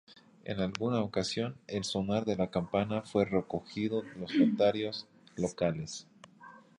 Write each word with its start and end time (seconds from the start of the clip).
En 0.45 0.59
alguna 0.59 1.01
ocasión, 1.03 1.57
el 1.67 1.83
sonar 1.83 2.25
de 2.25 2.35
la 2.35 2.49
campana 2.49 3.03
fue 3.03 3.23
recogido 3.23 4.01
los 4.17 4.33
notarios 4.33 5.05
locales. 5.35 6.07